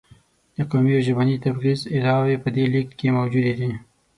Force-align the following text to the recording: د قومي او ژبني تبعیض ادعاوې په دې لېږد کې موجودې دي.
د 0.55 0.57
قومي 0.69 0.91
او 0.97 1.01
ژبني 1.07 1.35
تبعیض 1.45 1.81
ادعاوې 1.95 2.35
په 2.43 2.49
دې 2.55 2.65
لېږد 2.73 2.91
کې 2.99 3.15
موجودې 3.17 3.53
دي. 3.59 3.71